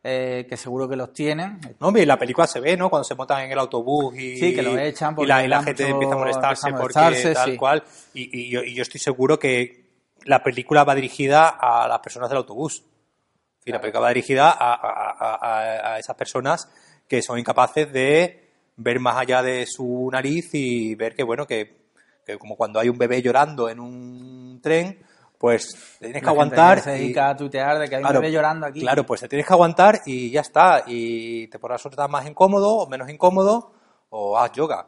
eh, 0.03 0.45
que 0.49 0.55
seguro 0.57 0.87
que 0.87 0.95
los 0.95 1.11
tienen. 1.13 1.59
No, 1.79 1.95
y 1.97 2.05
la 2.05 2.17
película 2.17 2.47
se 2.47 2.59
ve, 2.59 2.77
¿no? 2.77 2.89
Cuando 2.89 3.03
se 3.03 3.15
montan 3.15 3.43
en 3.43 3.51
el 3.51 3.59
autobús 3.59 4.15
y, 4.17 4.37
Sí, 4.37 4.53
que 4.55 4.61
lo 4.61 4.77
echan 4.77 5.15
y 5.19 5.25
la, 5.25 5.43
y 5.43 5.47
la 5.47 5.61
gente 5.63 5.87
empieza 5.89 6.13
a 6.15 6.17
molestarse 6.17 6.69
a 6.69 6.77
porque 6.77 6.99
molestarse, 6.99 7.33
tal 7.33 7.51
sí. 7.51 7.57
cual. 7.57 7.83
Y, 8.13 8.39
y 8.41 8.49
yo, 8.49 8.63
y 8.63 8.73
yo 8.73 8.81
estoy 8.83 8.99
seguro 8.99 9.37
que 9.39 9.85
la 10.25 10.41
película 10.43 10.83
va 10.83 10.95
dirigida 10.95 11.47
a 11.49 11.87
las 11.87 11.99
personas 11.99 12.29
del 12.29 12.37
autobús. 12.37 12.83
La 13.65 13.79
película 13.79 14.01
va 14.01 14.07
dirigida 14.09 14.49
a, 14.49 14.73
a- 14.73 15.11
a- 15.11 15.35
a- 15.35 15.93
a 15.93 15.99
esas 15.99 16.15
personas 16.15 16.69
que 17.07 17.21
son 17.21 17.37
incapaces 17.37 17.91
de 17.93 18.49
ver 18.77 18.99
más 18.99 19.17
allá 19.17 19.43
de 19.43 19.65
su 19.67 20.09
nariz 20.11 20.49
y 20.53 20.95
ver 20.95 21.13
que, 21.13 21.21
bueno, 21.23 21.45
que, 21.45 21.75
que 22.25 22.37
como 22.37 22.55
cuando 22.55 22.79
hay 22.79 22.89
un 22.89 22.97
bebé 22.97 23.21
llorando 23.21 23.69
en 23.69 23.79
un 23.79 24.59
tren, 24.63 24.97
pues 25.39 25.97
tienes 25.99 26.21
que 26.21 26.29
aguantar. 26.29 26.77
que 26.77 26.83
se 26.83 26.97
y- 26.97 27.01
dedica 27.01 27.29
a 27.29 27.35
tuitear 27.35 27.79
de 27.79 27.89
que 27.89 27.95
hay 27.95 28.01
Claro, 28.01 28.19
un 28.19 28.21
bebé 28.21 28.33
llorando 28.33 28.67
aquí. 28.67 28.81
Claro, 28.81 29.05
pues 29.05 29.21
te 29.21 29.27
tienes 29.29 29.47
que 29.47 29.53
aguantar 29.53 30.01
y 30.05 30.29
ya 30.29 30.41
está. 30.41 30.83
Y 30.85 31.47
te 31.47 31.57
podrás 31.57 31.81
soltar 31.81 32.07
más 32.09 32.27
incómodo 32.27 32.69
o 32.75 32.87
menos 32.89 33.09
incómodo 33.09 33.71
o 34.09 34.37
haz 34.37 34.51
yoga. 34.51 34.85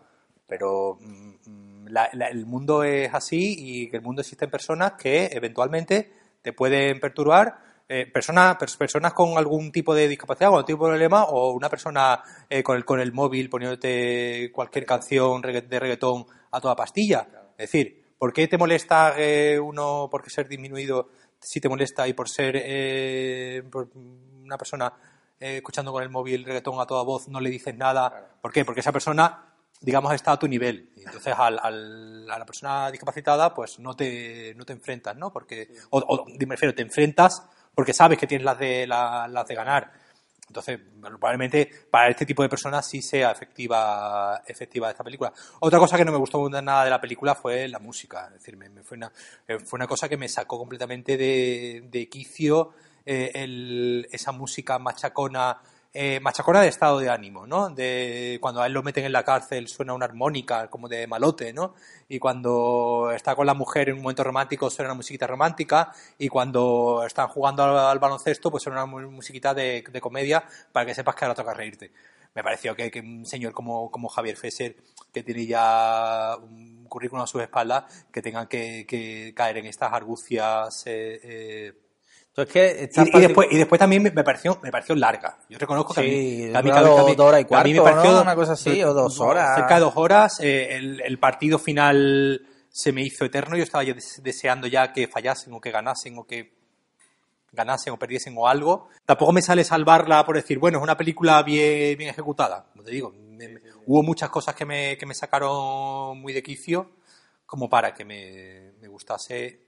Pero 0.48 0.98
mm, 1.00 1.34
mm, 1.46 1.88
la- 1.88 2.10
la- 2.13 2.27
el 2.27 2.46
mundo 2.46 2.84
es 2.84 3.12
así 3.13 3.55
y 3.58 3.89
que 3.89 3.98
el 3.98 4.03
mundo 4.03 4.22
existen 4.22 4.50
personas 4.51 4.93
que 5.01 5.29
eventualmente 5.31 6.12
te 6.41 6.53
pueden 6.53 7.00
perturbar. 7.00 7.72
eh, 7.93 8.05
personas, 8.10 8.55
pers- 8.58 8.77
personas 8.77 9.12
con 9.12 9.38
algún 9.38 9.70
tipo 9.70 9.93
de 9.93 10.08
discapacidad 10.08 10.50
o 10.50 10.53
algún 10.53 10.65
tipo 10.65 10.86
de 10.86 10.91
problema 10.91 11.25
o 11.25 11.51
una 11.51 11.67
persona 11.67 12.22
eh, 12.50 12.63
con, 12.63 12.77
el, 12.77 12.86
con 12.86 13.01
el 13.01 13.12
móvil 13.12 13.50
poniéndote 13.50 14.50
cualquier 14.53 14.86
canción 14.86 15.41
de 15.41 15.77
reggaetón 15.79 16.25
a 16.51 16.62
toda 16.62 16.74
pastilla. 16.74 17.27
Es 17.58 17.70
decir, 17.70 18.00
¿por 18.22 18.32
qué 18.34 18.48
te 18.48 18.56
molesta 18.60 19.16
eh, 19.18 19.60
uno 19.60 20.08
por 20.12 20.30
ser 20.30 20.48
disminuido 20.48 21.10
si 21.40 21.60
te 21.60 21.68
molesta 21.68 22.08
y 22.08 22.13
por 22.13 22.30
ser 22.30 22.54
eh, 22.56 23.63
por 23.72 23.90
una 23.96 24.60
persona 24.60 24.94
eh, 25.40 25.58
escuchando 25.58 25.92
con 25.92 26.04
el 26.04 26.10
móvil 26.10 26.46
reggaetón 26.46 26.80
a 26.80 26.86
toda 26.86 27.01
voz 27.01 27.28
no 27.30 27.40
le 27.40 27.50
dices 27.50 27.75
nada? 27.75 28.38
¿Por 28.40 28.51
qué? 28.54 28.63
Porque 28.63 28.82
esa 28.82 28.92
persona 28.92 29.48
digamos, 29.84 30.13
está 30.13 30.34
a 30.34 30.38
tu 30.38 30.48
nivel. 30.48 30.92
Y 30.96 31.01
entonces 31.04 31.34
al, 31.36 31.58
al- 31.58 32.30
a 32.30 32.38
la 32.38 32.46
persona 32.46 32.92
discapacitada, 32.92 33.51
pues 33.56 33.80
no 33.80 33.96
te, 33.96 34.54
no 34.54 34.63
te 34.63 34.74
enfrentas, 34.74 35.16
¿no? 35.16 35.34
Porque, 35.34 35.70
o, 35.90 35.98
o, 35.98 36.25
me 36.28 36.46
refiero, 36.54 36.75
te 36.75 36.84
enfrentas 36.84 37.42
porque 37.74 37.92
sabes 37.92 38.20
que 38.20 38.28
tienes 38.28 38.46
las 38.46 38.60
de, 38.60 38.86
la- 38.86 39.28
las 39.28 39.48
de 39.48 39.56
ganar. 39.56 39.92
Entonces, 40.51 40.79
probablemente 41.00 41.70
para 41.89 42.10
este 42.10 42.25
tipo 42.25 42.43
de 42.43 42.50
personas 42.50 42.86
sí 42.86 43.01
sea 43.01 43.31
efectiva, 43.31 44.43
efectiva 44.46 44.89
esta 44.91 45.03
película. 45.03 45.31
Otra 45.62 45.79
cosa 45.79 45.96
que 45.98 46.03
no 46.03 46.12
me 46.12 46.17
gustó 46.17 46.50
nada 46.50 46.84
de 46.84 46.89
la 46.89 47.00
película 47.00 47.36
fue 47.36 47.67
la 47.70 47.79
música. 47.79 48.25
Es 48.27 48.34
decir, 48.34 48.58
me, 48.58 48.70
fue, 48.84 48.98
una, 48.98 49.12
eh, 49.48 49.60
fue 49.60 49.77
una 49.77 49.88
cosa 49.88 50.10
que 50.10 50.17
me 50.17 50.27
sacó 50.27 50.58
completamente 50.58 51.15
de, 51.15 51.88
de 51.89 52.10
quicio 52.10 52.74
eh, 53.05 53.31
el- 53.34 54.08
esa 54.12 54.31
música 54.31 54.77
machacona, 54.77 55.58
eh, 55.93 56.19
machacona 56.21 56.62
de 56.62 56.69
estado 56.69 57.00
de 57.00 57.10
ánimo, 57.10 57.45
¿no? 57.45 57.69
De 57.69 58.38
cuando 58.41 58.62
a 58.62 58.67
él 58.67 58.74
lo 58.74 58.83
meten 58.83 59.05
en 59.05 59.12
la 59.12 59.24
cárcel 59.24 59.67
suena 59.67 59.93
una 59.93 60.05
armónica 60.05 60.69
como 60.69 60.88
de 60.88 61.05
malote, 61.07 61.51
¿no? 61.53 61.74
Y 62.07 62.19
cuando 62.19 63.12
está 63.13 63.36
con 63.36 63.45
la 63.45 63.53
mujer 63.53 63.89
en 63.89 63.95
un 63.95 64.01
momento 64.03 64.24
romántico 64.24 64.69
suena 64.69 64.91
una 64.91 64.95
musiquita 64.98 65.27
romántica 65.27 65.91
y 66.17 66.29
cuando 66.29 67.03
están 67.05 67.27
jugando 67.27 67.63
al, 67.63 67.77
al 67.77 68.00
baloncesto 68.00 68.50
pues 68.51 68.63
suena 68.63 68.83
una 68.83 68.91
mu- 68.91 69.12
musiquita 69.12 69.53
de, 69.53 69.83
comedia 70.01 70.43
para 70.71 70.86
que 70.86 70.93
sepas 70.95 71.15
que 71.15 71.25
ahora 71.25 71.36
toca 71.36 71.53
reírte. 71.53 71.91
Me 72.33 72.43
pareció 72.43 72.75
que, 72.75 72.89
que 72.89 73.01
un 73.01 73.25
señor 73.25 73.51
como, 73.51 73.89
Javier 74.10 74.38
Fesser, 74.38 74.77
que 75.13 75.24
tiene 75.24 75.45
ya 75.45 76.38
un 76.41 76.86
currículum 76.88 77.24
a 77.24 77.27
sus 77.27 77.41
espaldas, 77.41 78.05
que 78.12 78.21
tenga 78.21 78.48
que, 78.48 78.86
que 78.88 79.33
caer 79.36 79.57
en 79.57 79.65
estas 79.65 79.91
argucias 79.91 80.83
eh, 80.88 81.19
eh, 81.24 81.74
Entonces, 82.34 82.54
que 82.54 82.84
esta 82.86 83.04
y, 83.04 83.18
y 83.18 83.22
después, 83.22 83.48
y 83.52 83.58
después 83.58 83.78
también 83.80 84.04
me, 84.04 84.24
pareció, 84.24 84.58
me 84.64 84.72
pareció 84.72 84.96
larga. 84.96 85.38
Yo 85.50 85.58
reconozco 85.58 85.94
que 85.94 86.00
a 86.00 86.04
mí, 86.04 86.10
Sí, 86.12 86.44
a 86.56 86.62
mí- 86.62 86.70
a 86.72 86.82
mí- 86.82 86.90
a 86.98 87.04
mí- 87.04 87.16
dos 87.16 87.28
horas 87.28 87.42
y 87.42 87.46
que 87.46 87.56
a 87.56 87.64
mí 87.64 87.74
me 87.74 87.80
cuarto, 87.80 87.98
pareció 88.00 88.16
¿no? 88.16 88.22
Una 88.22 88.36
cosa 88.36 88.54
así, 88.54 88.82
o 88.84 88.94
dos 88.94 89.20
horas. 89.20 89.56
Cerca 89.56 89.76
de 89.76 89.82
dos 89.82 89.94
horas. 89.98 90.40
eh, 90.40 90.76
el, 90.78 91.02
el 91.02 91.20
partido 91.20 91.60
final 91.60 92.48
se 92.70 92.94
me 92.94 93.02
hizo 93.02 93.26
eterno. 93.26 93.58
Yo 93.58 93.64
estaba 93.64 93.84
ya 93.84 93.94
des- 93.94 94.22
deseando 94.24 94.68
ya 94.68 94.94
que 94.94 95.08
fallasen 95.10 95.54
o 95.54 95.60
que 95.60 95.72
ganasen 95.72 96.18
o 96.18 96.26
que 96.26 96.54
ganasen 97.52 97.92
o 97.94 98.00
perdiesen 98.00 98.34
o 98.38 98.48
algo. 98.48 98.88
Tampoco 99.06 99.34
me 99.34 99.42
sale 99.42 99.66
salvarla 99.66 100.26
por 100.26 100.38
decir, 100.38 100.58
bueno, 100.58 100.78
es 100.78 100.84
una 100.84 100.96
película 100.96 101.44
bien, 101.44 101.98
bien 101.98 102.10
ejecutada. 102.12 102.66
Como 102.72 102.84
te 102.86 102.92
digo, 102.92 103.12
me- 103.12 103.50
me- 103.50 103.62
hubo 103.88 104.04
muchas 104.04 104.30
cosas 104.30 104.56
que 104.56 104.66
me, 104.66 104.98
que 104.98 105.06
me 105.06 105.14
sacaron 105.14 106.18
muy 106.22 106.32
de 106.32 106.42
quicio 106.42 106.92
como 107.46 107.70
para 107.70 107.94
que 107.94 108.06
me, 108.06 108.72
me 108.80 108.88
gustase 108.88 109.60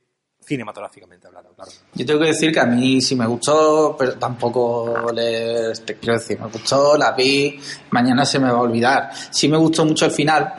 cinematográficamente 0.45 1.27
hablando, 1.27 1.51
claro. 1.53 1.71
Yo 1.93 2.05
tengo 2.05 2.19
que 2.19 2.27
decir 2.27 2.51
que 2.51 2.59
a 2.59 2.65
mí 2.65 3.01
sí 3.01 3.15
me 3.15 3.25
gustó, 3.25 3.95
pero 3.97 4.13
tampoco 4.13 5.11
les 5.13 5.85
te 5.85 5.95
quiero 5.97 6.13
decir, 6.15 6.39
me 6.39 6.47
gustó, 6.47 6.97
la 6.97 7.11
vi, 7.11 7.59
mañana 7.91 8.25
se 8.25 8.39
me 8.39 8.51
va 8.51 8.57
a 8.57 8.61
olvidar. 8.61 9.11
Sí 9.29 9.47
me 9.47 9.57
gustó 9.57 9.85
mucho 9.85 10.05
el 10.05 10.11
final. 10.11 10.53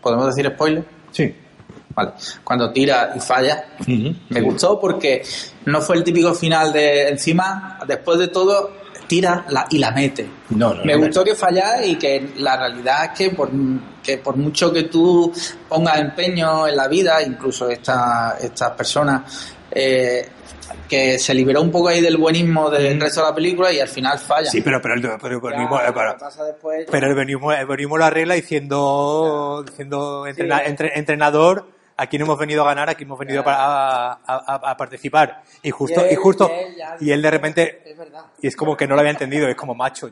¿Podemos 0.00 0.26
decir 0.26 0.50
spoiler? 0.52 0.84
Sí. 1.10 1.34
Vale. 1.94 2.12
Cuando 2.44 2.70
tira 2.72 3.12
y 3.16 3.20
falla. 3.20 3.64
Me 3.86 4.40
gustó 4.42 4.78
porque 4.78 5.22
no 5.64 5.80
fue 5.80 5.96
el 5.96 6.04
típico 6.04 6.34
final 6.34 6.72
de 6.72 7.08
encima, 7.08 7.78
después 7.86 8.18
de 8.18 8.28
todo, 8.28 8.70
tira 9.06 9.44
la, 9.48 9.66
y 9.70 9.78
la 9.78 9.90
mete. 9.90 10.28
No, 10.50 10.74
no, 10.74 10.84
Me 10.84 10.94
no, 10.94 11.00
gustó 11.00 11.24
que 11.24 11.34
fallara 11.34 11.84
y 11.84 11.96
que 11.96 12.30
la 12.38 12.56
realidad 12.56 13.04
es 13.06 13.10
que 13.18 13.30
por, 13.30 13.50
que 14.02 14.18
por 14.18 14.36
mucho 14.36 14.72
que 14.72 14.84
tú 14.84 15.32
pongas 15.68 15.98
empeño 15.98 16.66
en 16.68 16.76
la 16.76 16.88
vida, 16.88 17.22
incluso 17.22 17.68
esta- 17.68 18.36
estas 18.40 18.72
personas, 18.72 19.54
eh, 19.70 20.28
que 20.88 21.18
se 21.18 21.32
liberó 21.34 21.62
un 21.62 21.70
poco 21.70 21.88
ahí 21.88 22.00
del 22.00 22.16
buenismo 22.16 22.70
del 22.70 23.00
resto 23.00 23.20
de 23.22 23.28
la 23.28 23.34
película 23.34 23.72
y 23.72 23.80
al 23.80 23.88
final 23.88 24.18
falla. 24.18 24.50
Sí, 24.50 24.60
pero, 24.62 24.80
pero, 24.80 24.94
el- 24.94 25.00
pero, 25.00 25.36
el 25.36 25.40
Ya, 25.52 25.92
pero- 25.94 26.12
que 26.14 26.18
pasa 26.20 26.44
después- 26.44 26.86
pero 26.90 27.06
el 27.08 27.14
buenismo, 27.14 27.52
el 27.52 27.66
buenismo 27.66 27.96
lo 27.98 28.04
arregla 28.04 28.34
diciendo, 28.34 29.64
diciendo 29.66 30.26
entrena- 30.26 30.58
Sí. 30.58 30.64
entre- 30.66 30.98
entrenador, 30.98 31.68
aquí 31.96 32.18
no 32.18 32.24
hemos 32.24 32.38
venido 32.38 32.62
a 32.62 32.66
ganar, 32.66 32.88
aquí 32.90 33.04
hemos 33.04 33.18
venido 33.18 33.42
para- 33.44 33.58
a, 34.12 34.12
a- 34.26 34.70
a 34.70 34.76
participar. 34.76 35.42
Y 35.62 35.70
justo, 35.70 36.00
Y 36.02 36.04
y, 36.04 36.08
él- 36.10 36.16
justo, 36.16 36.48
y 36.48 36.52
él 36.52 36.76
ya- 36.76 36.96
y 37.00 37.10
él 37.12 37.22
de 37.22 37.30
repente, 37.30 37.82
Es 37.90 37.96
y 38.42 38.46
es 38.48 38.56
como 38.56 38.76
que 38.76 38.86
no 38.86 38.94
lo 38.94 39.00
había 39.00 39.12
entendido, 39.12 39.48
es 39.48 39.56
como 39.56 39.74
macho, 39.74 40.10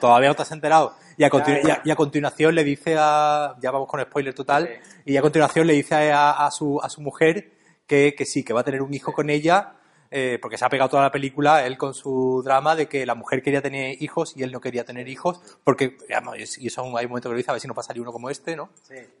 todavía 0.00 0.28
no 0.28 0.34
te 0.34 0.42
has 0.42 0.52
enterado. 0.52 0.94
Y 1.16 1.24
a, 1.24 1.30
continu- 1.30 1.62
Ya, 1.62 1.68
ya. 1.76 1.82
y 1.84 1.90
a- 1.90 1.96
continuación 1.96 2.54
le 2.54 2.64
dice 2.64 2.96
a, 2.98 3.54
ya 3.60 3.70
vamos 3.70 3.88
con 3.88 4.00
spoiler 4.02 4.34
total, 4.34 4.68
y 5.04 5.16
a 5.16 5.22
continuación 5.22 5.66
le 5.66 5.74
dice 5.74 6.12
a, 6.12 6.48
su, 6.50 6.80
a 6.82 6.88
su 6.88 7.00
mujer 7.00 7.52
que, 7.86 8.14
que 8.16 8.24
sí, 8.24 8.42
que 8.44 8.52
va 8.52 8.60
a 8.60 8.64
tener 8.64 8.82
un 8.82 8.92
hijo 8.94 9.12
con 9.12 9.30
ella, 9.30 9.74
eh, 10.12 10.38
porque 10.42 10.58
se 10.58 10.64
ha 10.64 10.68
pegado 10.68 10.90
toda 10.90 11.02
la 11.04 11.12
película, 11.12 11.64
él 11.64 11.78
con 11.78 11.94
su 11.94 12.42
drama 12.44 12.74
de 12.74 12.88
que 12.88 13.06
la 13.06 13.14
mujer 13.14 13.42
quería 13.42 13.62
tener 13.62 14.02
hijos 14.02 14.36
y 14.36 14.42
él 14.42 14.50
no 14.50 14.60
quería 14.60 14.84
tener 14.84 15.06
hijos, 15.08 15.40
porque, 15.62 15.96
digamos, 16.08 16.36
y 16.58 16.66
eso 16.66 16.82
hay 16.98 17.04
un 17.06 17.10
momento 17.12 17.28
que 17.28 17.34
lo 17.34 17.36
dice, 17.38 17.50
a 17.50 17.54
ver 17.54 17.60
si 17.60 17.68
no 17.68 17.74
pasaría 17.74 18.02
uno 18.02 18.10
como 18.12 18.28
este, 18.28 18.56
¿no? 18.56 18.70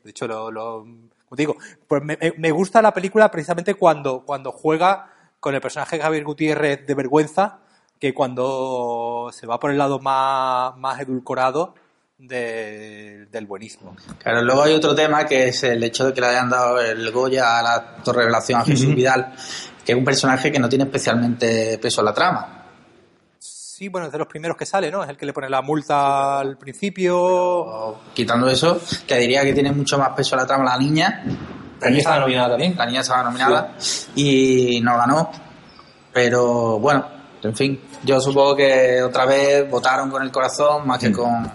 De 0.02 0.10
hecho, 0.10 0.26
lo, 0.26 0.50
digo, 1.38 1.56
pues 1.86 2.02
me, 2.02 2.18
me- 2.38 2.50
gusta 2.50 2.82
la 2.82 2.92
película 2.92 3.30
precisamente 3.30 3.74
cuando, 3.74 4.20
cuando 4.24 4.50
juega 4.52 5.10
con 5.38 5.54
el 5.54 5.60
personaje 5.60 5.96
de 5.96 6.02
Javier 6.02 6.24
Gutiérrez 6.24 6.86
de 6.86 6.94
vergüenza, 6.94 7.58
que 7.98 8.12
cuando 8.14 9.30
se 9.32 9.46
va 9.46 9.58
por 9.60 9.70
el 9.70 9.78
lado 9.78 9.98
más, 10.00 10.76
más 10.76 11.00
edulcorado 11.00 11.74
de- 12.18 13.26
del 13.30 13.46
buenismo. 13.46 13.96
Claro, 14.18 14.42
luego 14.42 14.62
hay 14.62 14.74
otro 14.74 14.94
tema 14.94 15.24
que 15.24 15.48
es 15.48 15.62
el 15.62 15.82
hecho 15.82 16.06
de 16.06 16.12
que 16.14 16.20
le 16.20 16.26
hayan 16.28 16.50
dado 16.50 16.78
el 16.80 17.10
Goya 17.10 17.58
a 17.58 17.62
la 17.62 17.96
revelación 18.12 18.60
a 18.60 18.64
Jesús 18.64 18.94
Vidal, 18.94 19.32
que 19.84 19.92
es 19.92 19.98
un 19.98 20.04
personaje 20.04 20.50
que 20.52 20.58
no 20.58 20.68
tiene 20.68 20.84
especialmente 20.84 21.78
peso 21.78 22.00
en 22.00 22.04
la 22.06 22.14
trama. 22.14 22.56
Sí, 23.80 23.88
bueno, 23.88 24.08
es 24.08 24.12
de 24.12 24.18
los 24.18 24.26
primeros 24.26 24.58
que 24.58 24.66
sale, 24.66 24.90
¿no? 24.90 25.02
Es 25.02 25.08
el 25.08 25.16
que 25.16 25.24
le 25.24 25.32
pone 25.32 25.48
la 25.48 25.62
multa 25.62 26.40
al 26.40 26.58
principio. 26.58 27.96
Quitando 28.12 28.46
eso, 28.46 28.78
que 29.06 29.16
diría 29.16 29.42
que 29.42 29.54
tiene 29.54 29.72
mucho 29.72 29.96
más 29.96 30.10
peso 30.10 30.36
la 30.36 30.46
trama 30.46 30.64
la 30.64 30.76
niña. 30.76 31.24
La 31.80 31.88
niña 31.88 32.00
estaba 32.00 32.20
nominada 32.20 32.50
también. 32.50 32.74
La 32.76 32.84
niña 32.84 33.00
estaba 33.00 33.22
nominada 33.22 33.74
y 34.14 34.82
no 34.82 34.98
ganó. 34.98 35.30
Pero 36.12 36.78
bueno, 36.78 37.06
en 37.42 37.56
fin, 37.56 37.80
yo 38.04 38.20
supongo 38.20 38.54
que 38.54 39.02
otra 39.02 39.24
vez 39.24 39.70
votaron 39.70 40.10
con 40.10 40.22
el 40.24 40.30
corazón 40.30 40.86
más 40.86 40.98
que 40.98 41.10
con. 41.10 41.50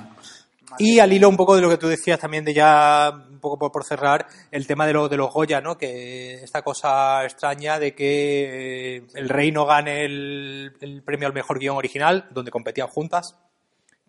Y 0.79 0.98
al 0.98 1.13
hilo 1.13 1.29
un 1.29 1.38
poco 1.38 1.55
de 1.55 1.62
lo 1.62 1.70
que 1.70 1.77
tú 1.77 1.88
decías 1.88 2.17
también 2.17 2.44
de 2.44 2.55
ya, 2.55 3.13
poco 3.46 3.60
por, 3.60 3.72
por 3.72 3.84
cerrar, 3.84 4.28
el 4.52 4.68
tema 4.68 4.86
de, 4.88 4.94
lo, 4.94 5.08
de 5.08 5.18
los 5.18 5.32
Goya, 5.32 5.62
¿no? 5.62 5.78
Que 5.78 6.44
esta 6.44 6.62
cosa 6.64 7.24
extraña 7.24 7.80
de 7.80 7.94
que 7.94 8.98
eh, 8.98 9.08
el 9.14 9.30
rey 9.30 9.52
no 9.52 9.66
gane 9.66 10.04
el, 10.04 10.75
el 10.82 11.04
premio 11.04 11.28
al 11.28 11.34
mejor 11.34 11.60
guion 11.60 11.78
original, 11.78 12.28
donde 12.32 12.52
competían 12.52 12.88
juntas, 12.88 13.38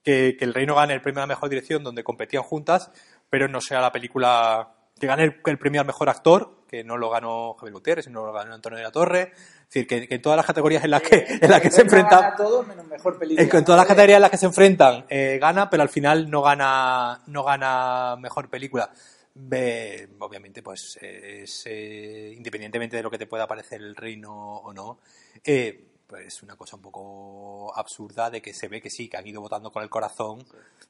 que, 0.02 0.36
que 0.38 0.44
el 0.44 0.54
rey 0.54 0.66
no 0.66 0.74
gane 0.74 0.94
el 0.94 1.02
premio 1.02 1.20
a 1.20 1.26
la 1.26 1.34
mejor 1.34 1.48
dirección, 1.48 1.84
donde 1.84 2.02
competían 2.04 2.42
juntas, 2.42 2.90
pero 3.28 3.48
no 3.48 3.60
sea 3.60 3.80
la 3.80 3.92
película 3.92 4.72
que 4.98 5.06
gane 5.06 5.24
el, 5.24 5.40
el 5.44 5.58
premio 5.58 5.80
al 5.80 5.86
mejor 5.86 6.08
actor, 6.08 6.56
que 6.66 6.82
no 6.82 6.96
lo 6.96 7.10
ganó 7.10 7.54
Javier 7.54 7.74
Gutiérrez, 7.74 8.04
sino 8.06 8.24
lo 8.24 8.32
ganó 8.32 8.54
Antonio 8.54 8.78
de 8.78 8.84
la 8.84 8.90
Torre. 8.90 9.32
Es 9.32 9.66
decir, 9.68 9.86
que, 9.86 10.08
que 10.08 10.14
en 10.14 10.22
todas 10.22 10.36
las 10.36 10.46
categorías 10.46 10.84
en 10.84 10.90
las 10.90 11.02
que, 11.02 11.26
en 11.40 11.50
las 11.50 11.60
que 11.60 11.70
se 11.70 11.82
enfrentan... 11.82 12.34
todo 12.36 12.62
menos 12.62 12.86
mejor 12.86 13.14
En, 13.14 13.18
película. 13.18 13.58
en 13.58 13.64
todas 13.64 13.78
las 13.78 13.86
categorías 13.86 14.16
en 14.16 14.22
las 14.22 14.30
que 14.30 14.36
se 14.36 14.46
enfrentan 14.46 15.04
eh, 15.08 15.38
gana, 15.40 15.68
pero 15.70 15.82
al 15.82 15.88
final 15.88 16.30
no 16.30 16.42
gana, 16.42 17.20
no 17.26 17.44
gana 17.44 18.16
mejor 18.16 18.48
película. 18.48 18.90
Ve- 19.38 20.08
obviamente, 20.20 20.62
pues 20.62 20.98
es, 21.02 21.62
eh, 21.66 22.32
independientemente 22.34 22.96
de 22.96 23.02
lo 23.02 23.10
que 23.10 23.18
te 23.18 23.26
pueda 23.26 23.46
parecer 23.46 23.82
el 23.82 23.94
reino 23.94 24.32
o 24.32 24.72
no, 24.72 24.98
eh, 25.44 25.84
pues 26.06 26.26
es 26.28 26.42
una 26.42 26.56
cosa 26.56 26.76
un 26.76 26.82
poco 26.82 27.70
absurda 27.76 28.30
de 28.30 28.40
que 28.40 28.54
se 28.54 28.68
ve 28.68 28.80
que 28.80 28.88
sí, 28.88 29.08
que 29.08 29.18
han 29.18 29.26
ido 29.26 29.42
votando 29.42 29.70
con 29.70 29.82
el 29.82 29.90
corazón 29.90 30.42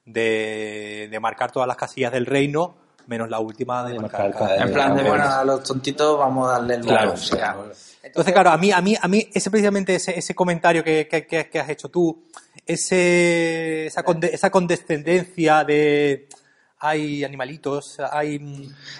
de, 0.05 1.09
de 1.11 1.21
marcar 1.21 1.51
todas 1.51 1.67
las 1.67 1.77
casillas 1.77 2.13
del 2.13 2.25
reino, 2.27 2.77
menos 3.09 3.29
la 3.29 3.41
última 3.41 3.83
de, 3.89 3.99
marcar, 3.99 4.33
cada- 4.33 4.63
En 4.63 4.73
plan 4.73 4.95
de, 4.95 5.03
bueno, 5.03 5.25
a 5.25 5.43
los 5.45 5.65
tontitos 5.65 6.17
vamos 6.19 6.49
a 6.49 6.53
darle 6.53 6.75
el 6.75 6.81
Claro, 6.83 7.11
voto, 7.11 7.21
o 7.21 7.25
sea, 7.25 7.57
Entonces, 8.03 8.33
claro, 8.33 8.51
a 8.51 8.59
mí, 8.59 8.71
a 8.71 8.81
mí, 8.81 8.95
a 9.01 9.09
mí, 9.09 9.29
ese 9.35 9.51
precisamente 9.51 9.97
ese, 9.97 10.17
ese 10.17 10.35
comentario 10.37 10.85
que, 10.85 11.09
que- 11.09 11.27
que- 11.27 11.49
que 11.51 11.59
has 11.59 11.69
hecho 11.69 11.89
tú, 11.89 12.23
ese, 12.65 13.87
esa, 13.87 14.05
conde- 14.05 14.31
esa 14.33 14.51
condescendencia 14.51 15.65
de 15.65 16.29
hay 16.79 17.25
animalitos, 17.25 17.97
hay 18.13 18.39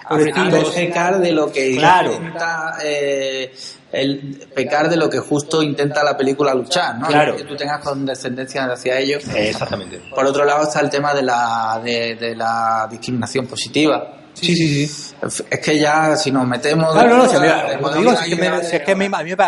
pobrecitos. 0.07 0.73
pecar 0.73 1.19
de 1.19 1.31
lo 1.31 1.51
que 1.51 1.75
Claro. 1.77 2.13
intenta 2.13 2.77
eh, 2.83 3.53
el 3.91 4.47
pecar 4.53 4.89
de 4.89 4.97
lo 4.97 5.09
que 5.09 5.19
justo 5.19 5.61
intenta 5.61 6.03
la 6.03 6.17
película 6.17 6.53
luchar, 6.53 6.97
¿no? 6.97 7.07
Claro. 7.07 7.35
Que 7.35 7.43
tú 7.43 7.55
tengas 7.55 7.81
condescendencia 7.83 8.65
hacia 8.65 8.97
ellos. 8.99 9.23
Exactamente. 9.33 10.01
Por 10.13 10.25
otro 10.25 10.43
lado 10.43 10.63
está 10.63 10.79
el 10.81 10.89
tema 10.89 11.13
de 11.13 11.21
la 11.23 11.79
de, 11.83 12.15
de 12.15 12.35
la 12.35 12.87
discriminación 12.89 13.45
positiva. 13.47 14.13
Sí, 14.33 14.55
sí, 14.55 14.87
sí. 14.87 15.13
Es 15.49 15.59
que 15.59 15.79
ya 15.79 16.15
si 16.15 16.31
nos 16.31 16.45
metemos 16.47 16.93
Claro, 16.93 17.09
no, 17.17 17.23
no, 17.23 17.29
si 17.29 17.35
a 17.37 17.39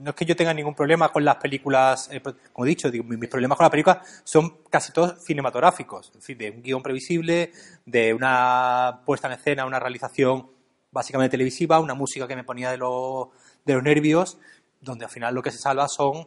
no 0.00 0.10
es 0.10 0.16
que 0.16 0.24
yo 0.24 0.34
tenga 0.34 0.54
ningún 0.54 0.74
problema 0.74 1.10
con 1.10 1.24
las 1.24 1.36
películas, 1.36 2.08
eh, 2.10 2.20
pues, 2.20 2.34
como 2.52 2.64
he 2.64 2.68
dicho, 2.68 2.90
digo, 2.90 3.04
mis 3.04 3.28
problemas 3.28 3.56
con 3.56 3.64
las 3.64 3.70
películas 3.70 4.22
son 4.24 4.62
casi 4.70 4.92
todos 4.92 5.22
cinematográficos, 5.22 6.08
es 6.08 6.14
decir, 6.14 6.36
de 6.38 6.50
un 6.50 6.62
guion 6.62 6.82
previsible, 6.82 7.52
de 7.84 8.14
una 8.14 9.02
puesta 9.04 9.28
en 9.28 9.34
escena, 9.34 9.66
una 9.66 9.78
realización 9.78 10.50
básicamente 10.90 11.32
televisiva, 11.32 11.80
una 11.80 11.94
música 11.94 12.26
que 12.26 12.34
me 12.34 12.44
ponía 12.44 12.70
de, 12.70 12.78
los 12.78 13.28
de 13.64 13.74
los 13.74 13.82
nervios, 13.82 14.38
donde 14.80 15.04
al 15.04 15.10
final 15.10 15.34
lo 15.34 15.42
que 15.42 15.50
se 15.50 15.58
salva 15.58 15.86
son 15.86 16.26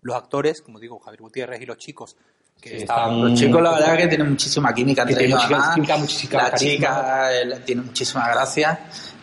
los 0.00 0.16
actores, 0.16 0.62
como 0.62 0.80
digo, 0.80 0.98
Javier 0.98 1.20
Gutiérrez 1.20 1.60
y 1.60 1.66
los 1.66 1.76
chicos, 1.76 2.16
que 2.60 2.68
Sí, 2.70 2.76
están... 2.78 2.98
están- 2.98 3.30
Los 3.30 3.38
chicos, 3.40 3.62
la 3.62 3.72
verdad, 3.72 3.96
que 3.96 4.06
tienen 4.08 4.30
muchísima 4.30 4.74
química 4.74 5.02
entre 5.02 5.24
ellos. 5.24 5.34
muchísima 5.36 5.58
además. 5.58 5.74
química, 5.74 5.96
muchísima 5.96 6.42
La 6.42 6.50
carisma. 6.50 6.70
chica 6.70 7.40
eh, 7.42 7.60
tiene 7.64 7.82
muchísima 7.82 8.28
gracia. 8.28 8.80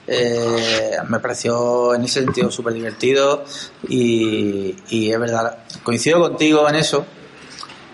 Eh, 0.10 0.98
me 1.10 1.20
pareció 1.20 1.94
en 1.94 2.04
ese 2.04 2.22
sentido 2.24 2.50
súper 2.50 2.74
divertido 2.74 3.44
y, 3.90 4.76
y 4.90 5.12
es 5.12 5.20
verdad, 5.20 5.60
coincido 5.84 6.20
contigo 6.22 6.68
en 6.70 6.76
eso. 6.76 7.06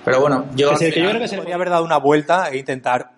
Pero 0.06 0.20
bueno, 0.22 0.48
yo, 0.56 0.76
Que 0.78 0.92
yo 0.92 1.10
creo 1.10 1.20
que 1.20 1.28
se 1.28 1.36
le 1.36 1.42
podría 1.42 1.56
haber 1.56 1.70
dado 1.70 1.84
una 1.86 1.98
vuelta 1.98 2.50
e 2.50 2.58
intentar. 2.58 3.14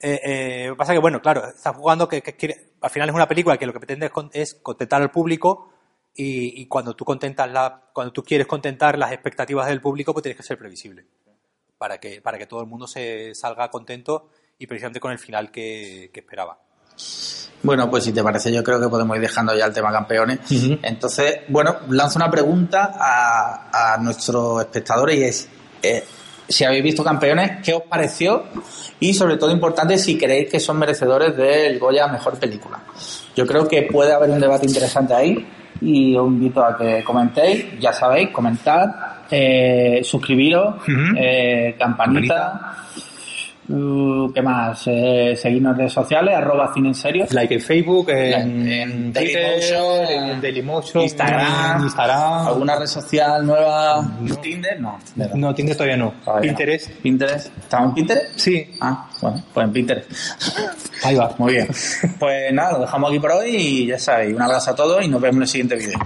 Eh, 0.00 0.20
eh, 0.24 0.64
lo 0.68 0.74
que 0.74 0.78
pasa 0.78 0.92
que, 0.92 1.00
bueno, 1.00 1.20
claro, 1.20 1.46
está 1.48 1.72
jugando 1.72 2.08
que, 2.08 2.22
que 2.22 2.36
quiere- 2.36 2.70
al 2.80 2.90
final 2.90 3.08
es 3.08 3.14
una 3.16 3.26
película 3.26 3.56
que 3.58 3.66
lo 3.66 3.72
que 3.72 3.80
pretende 3.80 4.06
es, 4.06 4.12
con- 4.12 4.30
es 4.32 4.54
contentar 4.62 5.02
al 5.02 5.10
público 5.10 5.72
y, 6.14 6.62
y 6.62 6.66
cuando 6.66 6.94
tú 6.94 7.04
contentas 7.04 7.50
la, 7.50 7.82
cuando 7.92 8.12
tú 8.12 8.22
quieres 8.22 8.46
contentar 8.46 8.96
las 8.96 9.10
expectativas 9.12 9.66
del 9.66 9.80
público, 9.80 10.12
pues 10.12 10.22
tienes 10.22 10.36
que 10.36 10.44
ser 10.44 10.56
previsible 10.56 11.04
para 11.78 11.98
que 11.98 12.20
para 12.20 12.36
que 12.38 12.46
todo 12.46 12.60
el 12.60 12.66
mundo 12.66 12.86
se 12.86 13.34
salga 13.34 13.70
contento 13.70 14.28
y 14.58 14.66
precisamente 14.66 15.00
con 15.00 15.12
el 15.12 15.18
final 15.18 15.50
que, 15.50 16.10
que 16.12 16.20
esperaba. 16.20 16.58
Bueno, 17.62 17.90
pues 17.90 18.04
si 18.04 18.12
te 18.12 18.22
parece, 18.22 18.52
yo 18.52 18.62
creo 18.62 18.80
que 18.80 18.88
podemos 18.88 19.16
ir 19.16 19.22
dejando 19.22 19.56
ya 19.56 19.66
el 19.66 19.72
tema 19.72 19.90
campeones. 19.90 20.40
Entonces, 20.82 21.40
bueno, 21.48 21.76
lanzo 21.88 22.18
una 22.18 22.30
pregunta 22.30 22.94
a, 22.98 23.94
a 23.94 23.98
nuestros 23.98 24.60
espectadores 24.60 25.16
y 25.16 25.22
es, 25.24 25.48
eh, 25.82 26.04
si 26.48 26.64
habéis 26.64 26.82
visto 26.82 27.04
campeones, 27.04 27.62
¿qué 27.64 27.74
os 27.74 27.82
pareció? 27.82 28.44
Y 29.00 29.12
sobre 29.12 29.36
todo 29.36 29.50
importante, 29.50 29.98
si 29.98 30.16
creéis 30.16 30.50
que 30.50 30.60
son 30.60 30.78
merecedores 30.78 31.36
del 31.36 31.78
Goya 31.78 32.06
Mejor 32.06 32.38
Película. 32.38 32.80
Yo 33.36 33.46
creo 33.46 33.66
que 33.68 33.82
puede 33.82 34.12
haber 34.12 34.30
un 34.30 34.40
debate 34.40 34.66
interesante 34.66 35.14
ahí 35.14 35.46
y 35.80 36.16
os 36.16 36.26
invito 36.26 36.64
a 36.64 36.76
que 36.76 37.04
comentéis, 37.04 37.78
ya 37.78 37.92
sabéis, 37.92 38.30
comentad, 38.30 38.86
eh, 39.30 40.00
suscribiros, 40.02 40.76
eh, 41.16 41.74
campanita. 41.78 42.74
Uh, 43.70 44.32
¿Qué 44.32 44.40
más? 44.40 44.82
Eh, 44.86 45.34
seguirnos 45.36 45.72
en 45.72 45.78
redes 45.80 45.92
sociales, 45.92 46.34
arroba 46.34 46.72
cine 46.72 46.88
en 46.88 46.94
serio. 46.94 47.26
Like 47.30 47.52
en 47.56 47.60
Facebook, 47.60 48.08
en, 48.08 48.66
En 48.66 49.12
en 49.14 50.40
Dailymotion, 50.40 51.02
Instagram, 51.02 51.82
Instagram. 51.82 52.46
¿Alguna 52.48 52.76
red 52.78 52.86
social 52.86 53.44
nueva? 53.44 54.10
¿Tinder? 54.40 54.80
No. 54.80 54.98
¿verdad? 55.14 55.34
No, 55.34 55.54
Tinder 55.54 55.76
todavía 55.76 55.98
no. 55.98 56.14
Todavía 56.24 56.50
no. 56.52 56.56
Pinterest. 56.56 56.90
¿Pinterest? 57.02 57.58
¿Estamos 57.58 57.88
en 57.90 57.94
Pinterest? 57.94 58.38
Sí, 58.38 58.70
Ah, 58.80 59.06
bueno, 59.20 59.44
pues 59.52 59.66
en 59.66 59.72
Pinterest. 59.74 60.10
ahí 61.04 61.14
va. 61.16 61.34
Muy 61.36 61.52
bien. 61.52 61.68
Pues 62.18 62.50
nada, 62.54 62.72
lo 62.72 62.80
dejamos 62.80 63.10
aquí 63.10 63.20
por 63.20 63.32
hoy 63.32 63.50
y 63.54 63.86
ya 63.88 63.98
sabéis, 63.98 64.34
un 64.34 64.40
abrazo 64.40 64.70
a 64.70 64.74
todos 64.74 65.04
y 65.04 65.08
nos 65.08 65.20
vemos 65.20 65.36
en 65.36 65.42
el 65.42 65.48
siguiente 65.48 65.76
vídeo. 65.76 65.98